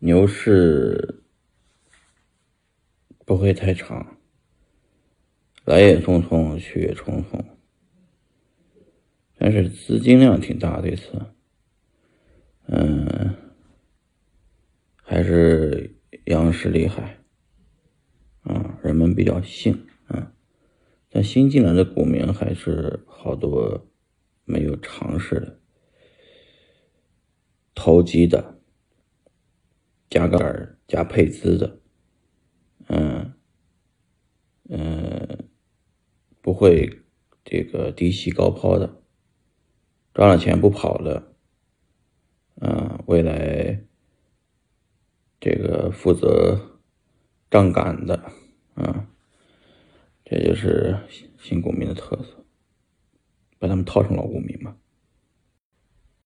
[0.00, 1.22] 牛市
[3.26, 4.16] 不会太长，
[5.64, 7.44] 来也匆匆，去也匆匆。
[9.34, 11.20] 但是资金量挺大这次，
[12.66, 13.34] 嗯，
[15.02, 15.96] 还是
[16.26, 17.18] 央视厉害，
[18.42, 20.32] 啊，人们比较信，啊，
[21.10, 23.88] 但新进来的股民还是好多
[24.44, 25.60] 没有尝试的，
[27.74, 28.57] 投机的，
[30.10, 31.80] 加杠杆加配资的，
[32.88, 33.34] 嗯
[34.68, 35.48] 嗯，
[36.40, 37.02] 不会
[37.44, 39.02] 这个低吸高抛的。
[40.14, 41.34] 赚了钱不跑的，
[42.56, 43.84] 嗯，未来
[45.38, 46.80] 这个负责
[47.48, 48.16] 杠杆的，
[48.74, 49.08] 啊，
[50.24, 50.98] 这就是
[51.38, 52.44] 新股民的特色，
[53.60, 54.76] 把他们套成老股民嘛。